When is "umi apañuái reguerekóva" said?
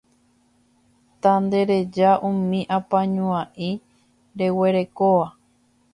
2.29-5.27